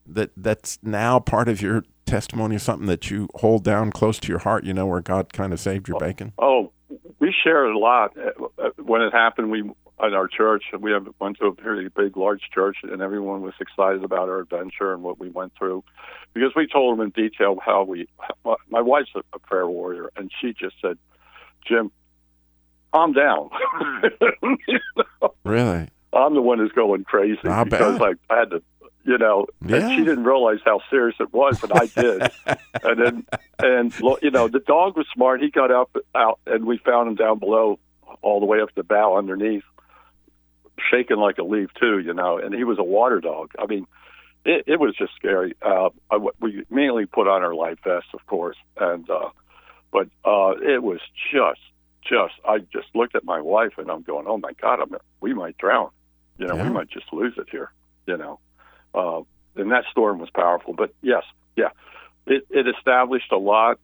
[0.06, 4.40] That that's now part of your testimony, something that you hold down close to your
[4.40, 4.64] heart.
[4.64, 6.32] You know, where God kind of saved your bacon.
[6.38, 6.72] Oh,
[7.18, 9.50] we shared a lot uh, when it happened.
[9.50, 9.70] We
[10.02, 13.54] at our church, we have, went to a pretty big, large church, and everyone was
[13.60, 15.84] excited about our adventure and what we went through,
[16.34, 18.06] because we told them in detail how we.
[18.44, 20.98] My, my wife's a, a prayer warrior, and she just said,
[21.66, 21.90] "Jim,
[22.92, 23.50] calm down."
[24.66, 25.34] You know?
[25.44, 25.88] Really?
[26.12, 28.16] I'm the one who's going crazy I because bet.
[28.30, 28.62] I, I had to,
[29.04, 29.76] you know, Yeah.
[29.76, 32.22] and she didn't realize how serious it was, and I did.
[32.82, 33.26] and then,
[33.58, 35.40] and you know, the dog was smart.
[35.42, 37.78] He got up out, and we found him down below,
[38.20, 39.64] all the way up the bow underneath,
[40.90, 41.98] shaking like a leaf too.
[41.98, 43.52] You know, and he was a water dog.
[43.58, 43.86] I mean,
[44.44, 45.54] it, it was just scary.
[45.62, 49.30] Uh, I, we mainly put on our life vests, of course, and uh,
[49.92, 51.00] but uh, it was
[51.32, 51.60] just,
[52.02, 52.34] just.
[52.48, 55.58] I just looked at my wife, and I'm going, "Oh my God, I'm, we might
[55.58, 55.90] drown."
[56.38, 56.64] You know, Yeah.
[56.64, 57.70] we might just lose it here.
[58.06, 58.40] You know,
[58.94, 59.20] uh,
[59.60, 60.72] and that storm was powerful.
[60.72, 61.22] But yes,
[61.56, 61.68] yeah,
[62.26, 63.78] it, it established a lot,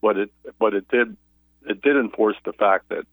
[0.00, 1.16] but it but it did
[1.66, 3.04] it did enforce the fact that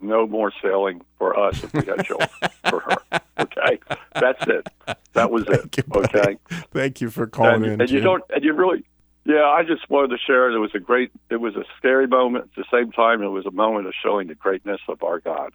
[0.00, 2.28] no more sailing for us if we had children
[2.68, 2.96] for her.
[3.38, 3.78] Okay,
[4.12, 4.68] that's it.
[5.12, 5.78] That was it.
[5.94, 6.38] Okay.
[6.72, 7.80] Thank you for calling and, in.
[7.80, 8.84] and you don't, and you really,
[9.24, 9.44] yeah.
[9.44, 10.50] I just wanted to share.
[10.50, 11.10] It was a great.
[11.30, 12.50] It was a scary moment.
[12.56, 15.52] At the same time, it was a moment of showing the greatness of our God.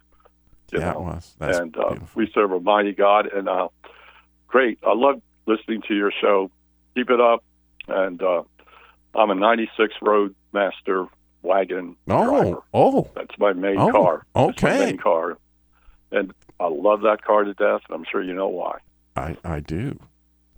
[0.72, 1.34] You Yeah, it was.
[1.38, 3.26] That's and uh, we serve a mighty God.
[3.26, 3.68] And uh,
[4.46, 4.78] great.
[4.86, 6.50] I love listening to your show.
[6.94, 7.44] Keep it up.
[7.88, 8.42] And uh,
[9.14, 11.08] I'm a '96 Roadmaster
[11.42, 12.56] wagon oh, driver.
[12.74, 14.26] Oh, oh, That's my main Oh, car.
[14.34, 14.86] That's my okay.
[14.86, 15.38] main car.
[16.12, 18.78] And I love that car to death, and I'm sure you know why.
[19.16, 19.98] I, I do.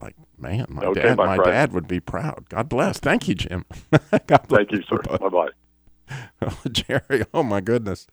[0.00, 2.46] Like, man, my Okay, dad, my my, dad would be proud.
[2.48, 2.98] God bless.
[2.98, 3.64] Thank you, Jim.
[4.26, 4.98] God bless Thank you, sir.
[5.18, 5.48] Bye bye.
[6.42, 8.06] Oh, Jerry, oh my goodness.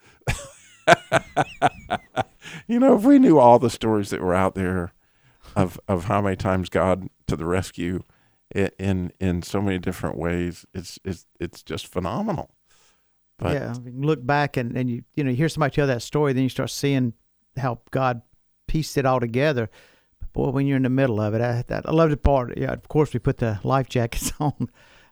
[2.67, 4.93] you know, if we knew all the stories that were out there
[5.55, 8.03] of of how many times God to the rescue
[8.55, 12.51] in in so many different ways, it's it's it's just phenomenal.
[13.39, 16.01] But yeah, you look back and, and you you know you hear somebody tell that
[16.01, 17.13] story, then you start seeing
[17.57, 18.21] how God
[18.67, 19.69] pieced it all together.
[20.19, 22.57] But boy, when you're in the middle of it, I, that, I love the part.
[22.57, 24.69] Yeah, of course we put the life jackets on.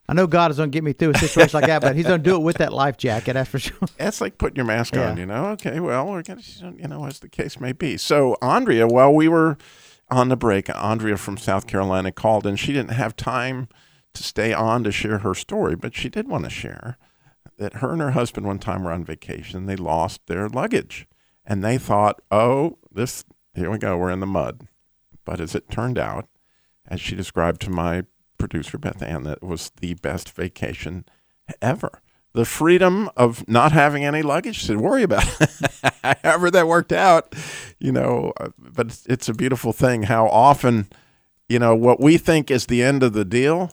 [0.10, 2.06] I know God is going to get me through a situation like that, but He's
[2.06, 3.34] going to do it with that life jacket.
[3.34, 3.78] That's for sure.
[3.98, 5.10] That's like putting your mask Yeah.
[5.10, 5.48] on, you know.
[5.48, 6.42] Okay, well, we're gonna,
[6.78, 7.98] you know, as the case may be.
[7.98, 9.58] So, Andrea, while we were
[10.10, 13.68] on the break, Andrea from South Carolina called, and she didn't have time
[14.14, 16.98] to stay on to share her story, but she did want to share
[17.58, 19.66] that her and her husband one time were on vacation.
[19.66, 21.08] They lost their luggage,
[21.46, 24.68] and they thought, "Oh, this here we go, we're in the mud."
[25.26, 26.28] But as it turned out,
[26.88, 28.04] as she described to my
[28.38, 31.06] producer Beth Ann, that was the best vacation
[31.62, 32.02] ever.
[32.34, 35.26] The freedom of not having any luggage to worry about.
[36.24, 37.34] However that worked out,
[37.80, 40.88] you know, uh, but it's a beautiful thing how often,
[41.50, 43.72] you know, what we think is the end of the deal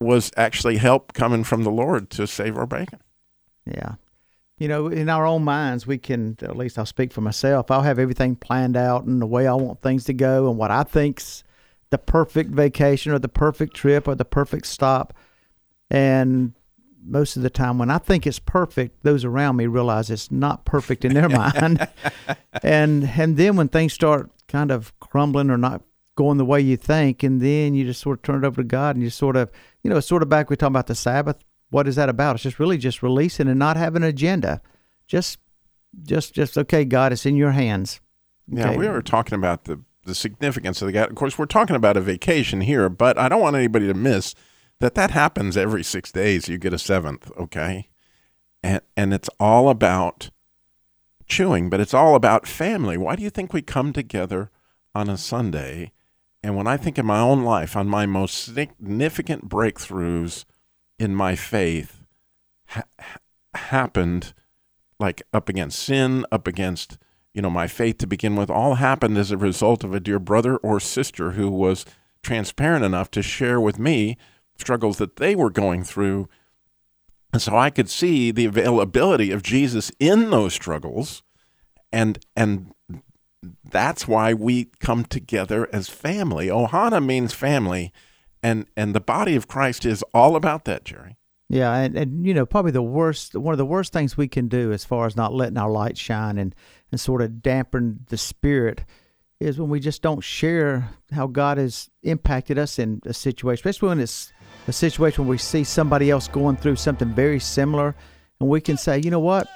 [0.00, 3.00] was actually help coming from the Lord to save our bacon.
[3.66, 3.94] Yeah.
[4.58, 7.82] You know, in our own minds, we can, at least I'll speak for myself, I'll
[7.82, 10.82] have everything planned out and the way I want things to go and what I
[10.82, 11.44] think's
[11.90, 15.14] the perfect vacation or the perfect trip or the perfect stop.
[15.90, 16.54] And
[17.04, 20.64] most of the time, when I think it's perfect, those around me realize it's not
[20.64, 21.86] perfect in their mind.
[22.62, 25.82] and and then when things start kind of crumbling or not
[26.16, 28.66] going the way you think, and then you just sort of turn it over to
[28.66, 29.50] God and you sort of,
[29.82, 31.36] you know, it's sort of back we talking about the Sabbath.
[31.70, 32.36] What is that about?
[32.36, 34.60] It's just really just releasing and not having an agenda.
[35.06, 35.38] Just,
[36.02, 38.00] just, just okay, God, it's in your hands.
[38.48, 41.96] Yeah, we were talking about the the significance of the Of course, we're talking about
[41.96, 44.34] a vacation here, but I don't want anybody to miss
[44.80, 46.48] that that happens every six days.
[46.48, 47.88] You get a seventh, okay,
[48.62, 50.30] and and it's all about
[51.26, 52.96] chewing, but it's all about family.
[52.96, 54.50] Why do you think we come together
[54.94, 55.92] on a Sunday?
[56.42, 60.44] And when I think in my own life, on my most significant breakthroughs
[60.98, 62.02] in my faith,
[62.68, 63.18] ha- ha-
[63.54, 64.34] happened
[64.98, 66.98] like up against sin, up against
[67.34, 70.18] you know my faith to begin with, all happened as a result of a dear
[70.18, 71.84] brother or sister who was
[72.22, 74.16] transparent enough to share with me
[74.58, 76.28] struggles that they were going through.
[77.32, 81.22] And so I could see the availability of Jesus in those struggles
[81.92, 82.72] and and
[83.64, 86.48] that's why we come together as family.
[86.48, 87.92] Ohana means family
[88.42, 91.16] and and the body of Christ is all about that, Jerry.
[91.48, 94.48] Yeah, and, and you know, probably the worst one of the worst things we can
[94.48, 96.54] do as far as not letting our light shine and,
[96.90, 98.84] and sort of dampen the spirit
[99.38, 103.88] is when we just don't share how God has impacted us in a situation, especially
[103.88, 104.32] when it's
[104.66, 107.94] a situation where we see somebody else going through something very similar,
[108.40, 109.46] and we can say, you know what,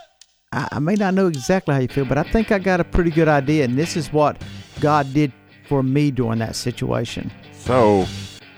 [0.53, 2.85] I, I may not know exactly how you feel, but I think I got a
[2.85, 4.43] pretty good idea, and this is what
[4.81, 5.33] God did
[5.67, 7.33] for me during that situation.
[7.55, 8.07] So,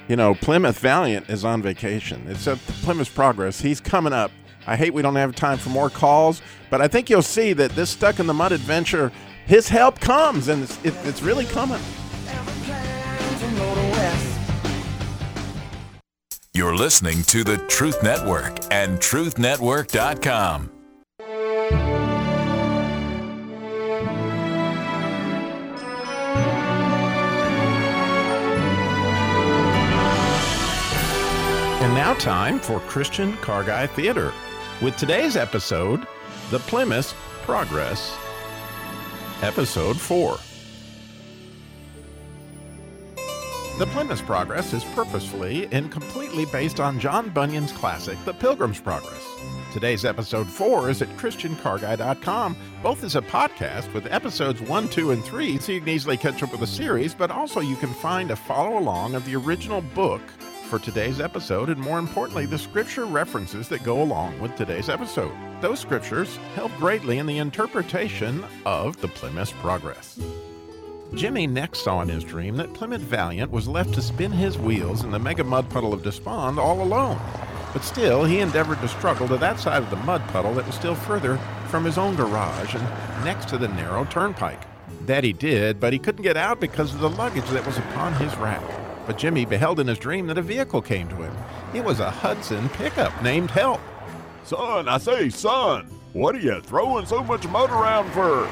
[0.09, 2.25] you know, Plymouth Valiant is on vacation.
[2.29, 3.61] It's at Plymouth Progress.
[3.61, 4.31] He's coming up.
[4.67, 7.73] I hate we don't have time for more calls, but I think you'll see that
[7.73, 9.11] this Stuck in the Mud adventure,
[9.47, 11.81] his help comes, and it's, it, it's really coming.
[16.55, 20.72] You're listening to the Truth Network and TruthNetwork.com.
[32.03, 34.33] now, time for Christian Car Guy Theater.
[34.81, 36.05] With today's episode,
[36.51, 38.19] The Plymouth Progress,
[39.41, 40.37] Episode 4.
[43.79, 49.25] The Plymouth Progress is purposefully and completely based on John Bunyan's classic, The Pilgrim's Progress.
[49.73, 55.23] Today's episode 4 is at ChristianCarGuy.com, both as a podcast with episodes 1, 2, and
[55.23, 58.33] 3, so you can easily catch up with the series, but also you can find
[58.33, 60.21] a follow along of the original book
[60.73, 65.37] for today's episode, and more importantly, the scripture references that go along with today's episode.
[65.61, 70.19] Those scriptures help greatly in the interpretation of the Plymouth Progress.
[71.13, 75.05] Jimmy next saw in his dream that Plymouth Valiant was left to spin his wheels
[75.05, 77.21] in the mega mud puddle of despond all alone.
[77.75, 80.75] But still, he endeavored to struggle to that side of the mud puddle that was
[80.75, 84.63] still further from his own garage and next to the narrow turnpike.
[85.05, 88.15] That he did, but he couldn't get out because of the luggage that was upon
[88.15, 88.82] his rack.
[89.07, 91.37] But Jimmy beheld in his dream that a vehicle came to him.
[91.75, 93.81] It was a Hudson pickup named Help.
[94.45, 98.49] Son, I say, son, what are you throwing so much mud around for?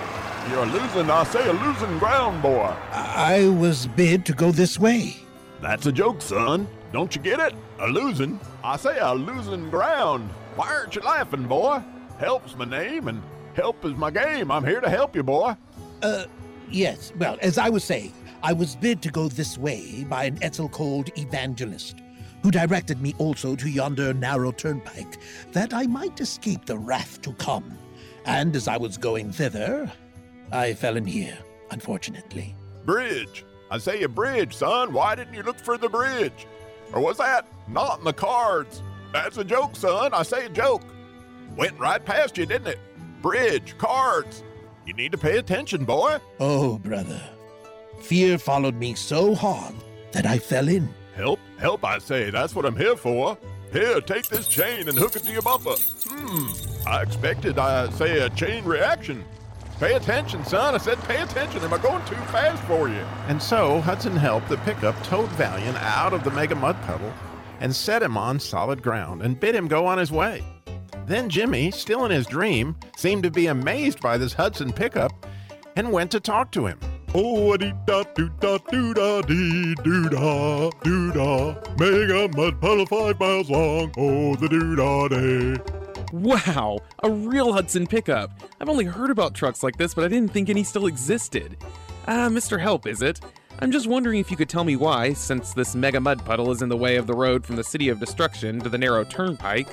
[0.49, 2.75] You're losing, I say, a losing ground, boy.
[2.93, 5.17] I was bid to go this way.
[5.61, 6.67] That's a joke, son.
[6.93, 7.55] Don't you get it?
[7.79, 8.41] A losing.
[8.65, 10.31] I say a losing ground.
[10.57, 11.83] Why aren't you laughing, boy?
[12.19, 13.23] Help's my name, and
[13.55, 14.51] help is my game.
[14.51, 15.55] I'm here to help you, boy.
[16.03, 16.25] Uh,
[16.71, 17.13] yes.
[17.19, 20.71] Well, as I was saying, I was bid to go this way by an Edsel
[20.71, 22.01] called Evangelist,
[22.43, 25.19] who directed me also to yonder narrow turnpike,
[25.53, 27.77] that I might escape the wrath to come.
[28.25, 29.93] And as I was going thither,
[30.53, 31.37] I fell in here,
[31.71, 32.57] unfortunately.
[32.87, 33.45] Bridge.
[33.71, 34.93] I say a bridge, son.
[34.95, 36.47] Why didn't you look for the bridge?
[36.95, 38.83] Or was that not in the cards?
[39.13, 40.15] That's a joke, son.
[40.15, 40.83] I say a joke.
[41.57, 42.79] Went right past you, didn't it?
[43.21, 44.43] Bridge, cards.
[44.87, 46.19] You need to pay attention, boy.
[46.41, 47.23] Oh, brother.
[48.01, 49.75] Fear followed me so hard
[50.13, 50.89] that I fell in.
[51.15, 52.31] Help, help, I say.
[52.31, 53.37] That's what I'm here for.
[53.73, 55.75] Here, take this chain and hook it to your bumper.
[56.09, 59.25] Hmm, I expected, I say, a chain reaction.
[59.79, 60.75] Pay attention, son.
[60.75, 61.63] I said pay attention.
[61.63, 63.01] Am I going too fast for you?
[63.29, 67.13] And so Hudson helped the pickup towed Valiant out of the mega mud puddle
[67.61, 70.43] and set him on solid ground and bid him go on his way.
[71.07, 75.27] Then Jimmy, still in his dream, seemed to be amazed by this Hudson pickup
[75.77, 76.79] and went to talk to him.
[77.13, 81.55] Oh, a dee da doo da doo da dee doo da doo da.
[81.77, 83.93] Mega mud puddle five miles long.
[83.99, 85.57] Oh, the doo da day.
[86.13, 88.31] Wow, a real Hudson pickup.
[88.61, 91.57] I've only heard about trucks like this, but I didn't think any still existed.
[92.07, 92.61] Ah, uh, Mr.
[92.61, 93.21] Help, is it?
[93.59, 96.63] I'm just wondering if you could tell me why, since this mega mud puddle is
[96.63, 99.69] in the way of the road from the City of Destruction to the narrow turnpike,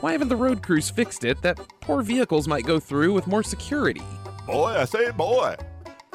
[0.00, 3.42] why haven't the road crews fixed it that poor vehicles might go through with more
[3.42, 4.02] security?
[4.46, 5.56] Boy, I say, boy,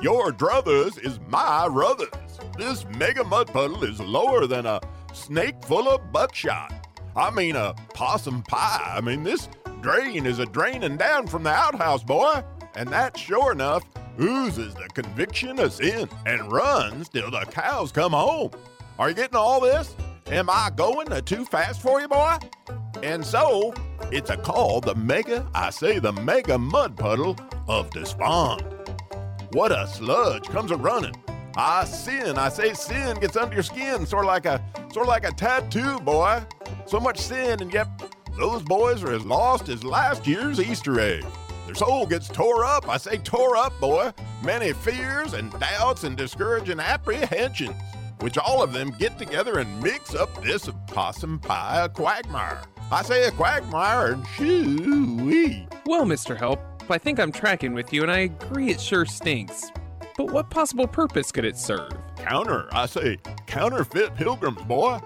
[0.02, 2.10] your druthers is my ruthers.
[2.58, 4.82] This mega mud puddle is lower than a
[5.14, 6.74] snake full of buckshot.
[7.16, 8.94] I mean, a possum pie.
[8.96, 9.50] I mean, this
[9.82, 12.44] drain is a draining down from the outhouse, boy.
[12.76, 13.84] And that, sure enough,
[14.20, 18.52] oozes the conviction of sin and runs till the cows come home.
[18.98, 19.96] Are you getting all this?
[20.28, 22.38] Am I going too fast for you, boy?
[23.02, 23.74] And so,
[24.12, 27.36] it's a call the mega, I say the mega mud puddle
[27.68, 28.79] of despond.
[29.52, 31.16] What a sludge comes a running.
[31.56, 35.08] I sin, I say sin gets under your skin, sort of like a sort of
[35.08, 36.44] like a tattoo, boy.
[36.86, 37.88] So much sin, and yet
[38.38, 41.26] those boys are as lost as last year's Easter egg.
[41.66, 42.88] Their soul gets tore up.
[42.88, 44.12] I say tore up, boy.
[44.44, 47.76] Many fears and doubts and discouraging apprehensions,
[48.20, 52.62] which all of them get together and mix up this possum pie a quagmire.
[52.92, 55.68] I say a quagmire and shoo-wee.
[55.86, 56.38] Well, Mr.
[56.38, 56.60] Help,
[56.92, 59.72] I think I'm tracking with you, and I agree it sure stinks.
[60.18, 61.92] But what possible purpose could it serve?
[62.18, 65.00] Counter, I say, counterfeit pilgrims, boy.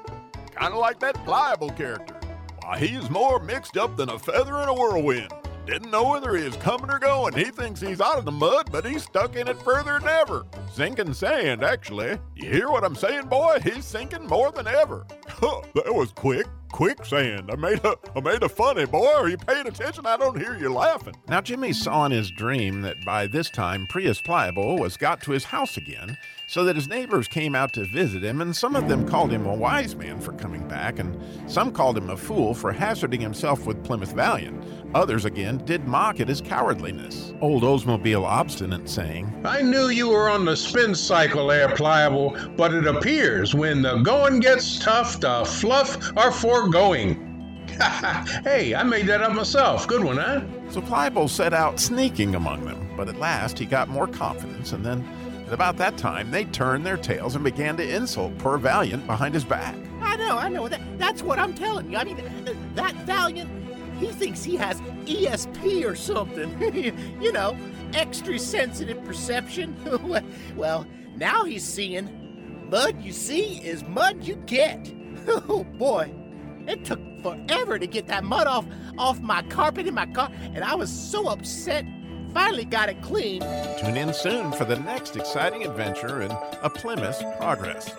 [0.56, 2.16] Kind of like that pliable character.
[2.64, 5.32] Why, he is more mixed up than a feather in a whirlwind.
[5.66, 7.34] Didn't know whether he was coming or going.
[7.34, 10.46] He thinks he's out of the mud, but he's stuck in it further than ever.
[10.74, 12.18] Sinking sand, actually.
[12.36, 13.60] You hear what I'm saying, boy?
[13.64, 15.06] He's sinking more than ever.
[15.28, 16.48] Huh, that was quick.
[16.74, 17.52] Quicksand.
[17.52, 19.06] I made a I made a funny boy.
[19.06, 20.08] Are you paying attention?
[20.08, 21.14] I don't hear you laughing.
[21.28, 25.32] Now, Jimmy saw in his dream that by this time Prius Pliable was got to
[25.32, 28.88] his house again, so that his neighbors came out to visit him, and some of
[28.88, 31.16] them called him a wise man for coming back, and
[31.50, 34.83] some called him a fool for hazarding himself with Plymouth Valiant.
[34.96, 37.36] Others again did mock at his cowardliness.
[37.42, 42.74] Old Oldsmobile Obstinate saying, I knew you were on the spin cycle there, Pliable, but
[42.74, 47.30] it appears when the going gets tough, the fluff are foregoing.
[48.44, 49.88] hey, I made that up myself.
[49.88, 50.42] Good one, huh?
[50.70, 54.86] So Pliable set out sneaking among them, but at last he got more confidence, and
[54.86, 55.04] then
[55.48, 59.34] at about that time they turned their tails and began to insult poor Valiant behind
[59.34, 59.76] his back.
[60.02, 60.68] I know, I know.
[60.68, 61.98] That, that's what I'm telling you.
[61.98, 63.50] I mean, th- that Valiant,
[64.04, 66.52] he thinks he has ESP or something.
[67.22, 67.58] you know,
[67.94, 69.76] extra sensitive perception.
[70.56, 70.86] well,
[71.16, 74.92] now he's seeing mud you see is mud you get.
[75.28, 76.14] oh boy,
[76.68, 78.66] it took forever to get that mud off
[78.98, 81.86] off my carpet in my car, and I was so upset.
[82.34, 83.42] Finally got it clean.
[83.80, 86.32] Tune in soon for the next exciting adventure in
[86.64, 87.94] A Plymouth Progress.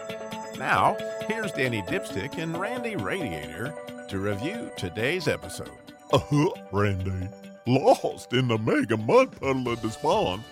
[0.59, 0.96] Now,
[1.28, 3.72] here's Danny Dipstick and Randy Radiator
[4.09, 5.93] to review today's episode.
[6.12, 7.28] Uh-huh, Randy.
[7.66, 10.44] Lost in the mega mud puddle of despond,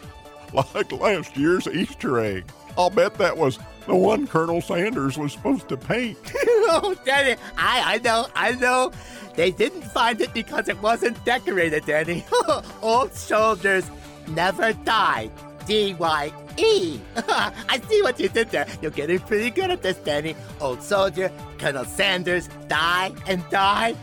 [0.53, 2.51] like last year's Easter egg.
[2.77, 6.19] I'll bet that was the one Colonel Sanders was supposed to paint.
[6.35, 8.93] oh, Danny, I, I know, I know.
[9.35, 12.25] They didn't find it because it wasn't decorated, Danny.
[12.83, 13.91] Old soldiers
[14.29, 15.31] never die.
[15.67, 17.01] D Y E.
[17.17, 18.67] I see what you did there.
[18.81, 20.35] You're getting pretty good at this, Danny.
[20.61, 23.95] Old soldier, Colonel Sanders, die and die.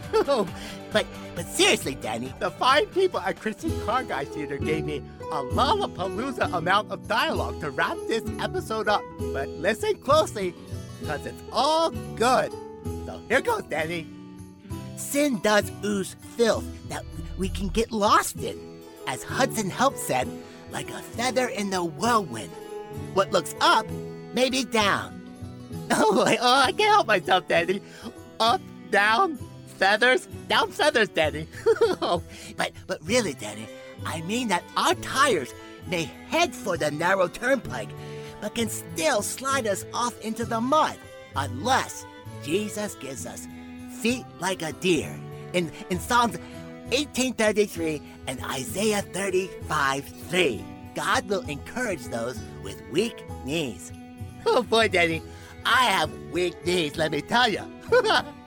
[0.92, 5.44] But but seriously, Danny, the fine people at Christian Car Guy Theater gave me a
[5.44, 9.02] lollapalooza amount of dialogue to wrap this episode up.
[9.32, 10.54] But listen closely,
[11.00, 12.52] because it's all good.
[13.06, 14.08] So here goes, Danny.
[14.98, 17.06] Sin does ooze filth that
[17.38, 18.60] we can get lost in.
[19.08, 20.28] As Hudson Help said,
[20.72, 22.52] like a feather in the whirlwind.
[23.14, 23.90] What looks up
[24.34, 25.16] may be down.
[25.92, 27.82] Oh, oh, I can't help myself, Danny.
[28.40, 28.62] Up,
[28.92, 29.40] down,
[29.80, 31.48] feathers, down feathers, Danny.
[32.58, 33.68] but but really, Danny,
[34.06, 35.54] I mean that our tires
[35.88, 37.90] may head for the narrow turnpike,
[38.42, 40.98] but can still slide us off into the mud
[41.36, 42.06] unless
[42.44, 43.48] Jesus gives us
[44.02, 45.18] feet like a deer.
[45.54, 46.38] In in Psalms
[46.92, 50.66] 1833 and Isaiah 35 3.
[50.96, 53.92] God will encourage those with weak knees.
[54.46, 55.22] Oh boy, Danny,
[55.66, 57.62] I have weak knees, let me tell you.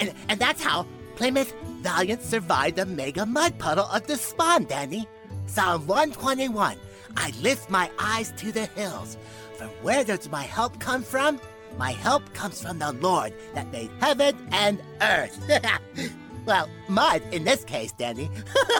[0.00, 0.86] and, and that's how
[1.16, 5.06] Plymouth Valiant survived the mega mud puddle of despond, Danny.
[5.46, 6.76] Psalm 121
[7.16, 9.16] I lift my eyes to the hills.
[9.56, 11.40] From where does my help come from?
[11.76, 15.38] My help comes from the Lord that made heaven and earth.
[16.46, 18.30] well, mud in this case, Danny.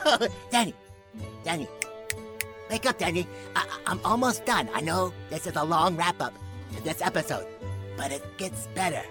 [0.51, 0.75] Danny,
[1.45, 1.67] Danny,
[2.71, 3.27] wake up, Danny.
[3.57, 4.69] I- I'm almost done.
[4.75, 6.35] I know this is a long wrap up
[6.77, 7.47] to this episode,
[7.97, 9.03] but it gets better.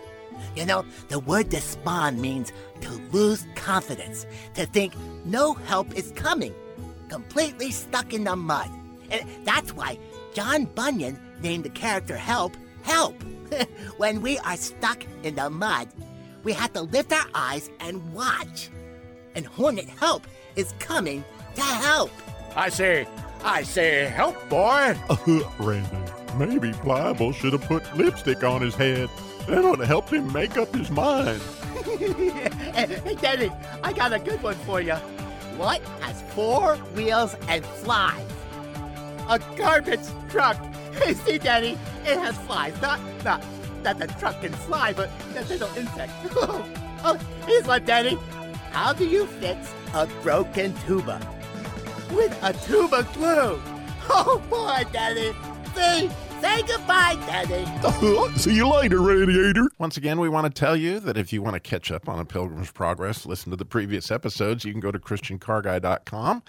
[0.56, 4.26] You know, the word despond means to lose confidence,
[4.56, 4.94] to think
[5.26, 6.54] no help is coming,
[7.10, 8.70] completely stuck in the mud.
[9.10, 9.98] And that's why
[10.34, 13.22] John Bunyan named the character Help Help.
[13.98, 15.88] when we are stuck in the mud,
[16.44, 18.70] we have to lift our eyes and watch.
[19.36, 20.26] And Hornet Help
[20.56, 21.24] is coming
[21.56, 22.12] to help.
[22.56, 23.08] I say,
[23.44, 24.98] I say, help, boy.
[25.60, 25.98] Randy.
[26.38, 29.10] Maybe Pliable should have put lipstick on his head.
[29.48, 31.42] That would have helped him make up his mind.
[31.86, 33.50] hey, Danny,
[33.82, 34.96] I got a good one for you.
[35.56, 38.28] What has four wheels and flies?
[39.30, 40.58] A garbage truck.
[41.26, 42.80] See, Danny, it has flies.
[42.82, 43.42] Not, not
[43.84, 46.12] that the truck can fly, but that little insect.
[46.36, 48.18] oh, here's one, Danny.
[48.72, 51.22] How do you fix a broken tuba?
[52.12, 53.62] With a tuba glue.
[54.10, 55.34] Oh boy, Daddy.
[55.74, 56.10] See,
[56.42, 58.38] say goodbye, Daddy.
[58.38, 59.70] See you later, Radiator.
[59.78, 62.20] Once again, we want to tell you that if you want to catch up on
[62.20, 66.44] a Pilgrim's Progress, listen to the previous episodes, you can go to ChristianCarGuy.com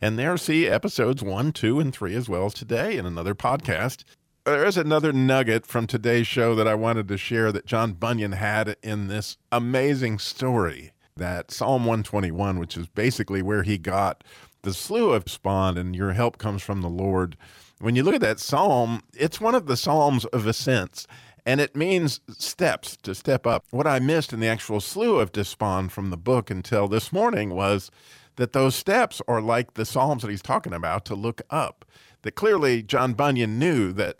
[0.00, 4.04] and there see episodes one, two, and three, as well as today in another podcast.
[4.44, 8.32] There is another nugget from today's show that I wanted to share that John Bunyan
[8.32, 14.22] had in this amazing story that Psalm 121, which is basically where he got
[14.62, 17.36] the slough of despond and your help comes from the Lord.
[17.78, 21.06] When you look at that psalm, it's one of the psalms of ascents
[21.46, 23.64] and it means steps to step up.
[23.70, 27.50] What I missed in the actual slough of despond from the book until this morning
[27.50, 27.90] was
[28.34, 31.84] that those steps are like the Psalms that he's talking about to look up.
[32.22, 34.16] That clearly John Bunyan knew that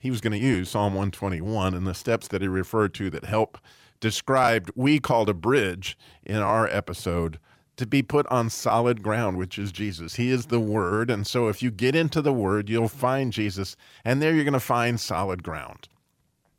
[0.00, 3.24] he was going to use Psalm 121 and the steps that he referred to that
[3.24, 3.58] help
[4.00, 7.38] described we called a bridge in our episode
[7.76, 10.14] to be put on solid ground, which is Jesus.
[10.14, 11.10] He is the Word.
[11.10, 14.52] And so if you get into the Word, you'll find Jesus, and there you're going
[14.54, 15.88] to find solid ground.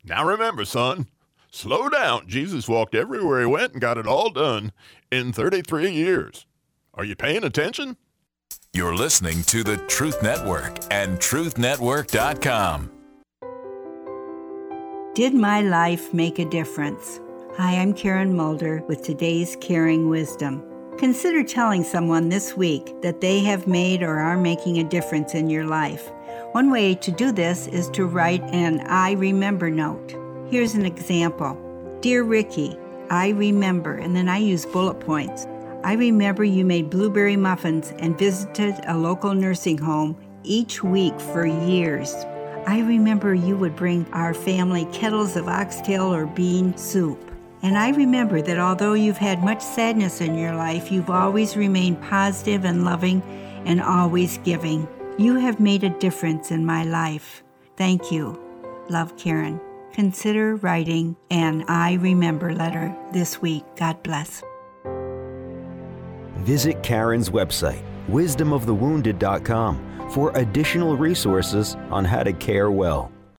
[0.04, 1.08] Now remember, son,
[1.50, 2.28] slow down.
[2.28, 4.72] Jesus walked everywhere he went and got it all done
[5.10, 6.46] in 33 years.
[6.94, 7.96] Are you paying attention?
[8.72, 12.92] You're listening to the Truth Network and TruthNetwork.com.
[15.14, 17.20] Did my life make a difference?
[17.56, 20.62] Hi, I'm Karen Mulder with today's Caring Wisdom.
[20.98, 25.50] Consider telling someone this week that they have made or are making a difference in
[25.50, 26.10] your life.
[26.52, 30.16] One way to do this is to write an I remember note.
[30.50, 31.58] Here's an example
[32.00, 32.78] Dear Ricky,
[33.10, 35.46] I remember, and then I use bullet points.
[35.84, 41.44] I remember you made blueberry muffins and visited a local nursing home each week for
[41.44, 42.14] years.
[42.66, 47.35] I remember you would bring our family kettles of oxtail or bean soup.
[47.66, 52.00] And I remember that although you've had much sadness in your life, you've always remained
[52.00, 53.20] positive and loving
[53.64, 54.86] and always giving.
[55.18, 57.42] You have made a difference in my life.
[57.76, 58.40] Thank you.
[58.88, 59.60] Love, Karen.
[59.92, 63.64] Consider writing an I Remember letter this week.
[63.74, 64.44] God bless.
[66.44, 73.10] Visit Karen's website, wisdomofthewounded.com, for additional resources on how to care well.